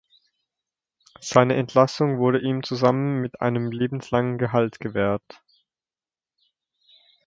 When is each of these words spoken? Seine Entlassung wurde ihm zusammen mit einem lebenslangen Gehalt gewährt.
Seine 1.19 1.53
Entlassung 1.57 2.17
wurde 2.17 2.41
ihm 2.41 2.63
zusammen 2.63 3.21
mit 3.21 3.39
einem 3.39 3.69
lebenslangen 3.71 4.39
Gehalt 4.39 4.79
gewährt. 4.79 5.43